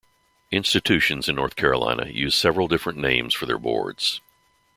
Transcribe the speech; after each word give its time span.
Institutions 0.49 1.29
in 1.29 1.35
North 1.35 1.55
Carolina 1.55 2.07
use 2.07 2.33
several 2.33 2.67
different 2.67 2.97
names 2.97 3.35
for 3.35 3.45
their 3.45 3.59
boards. 3.59 4.19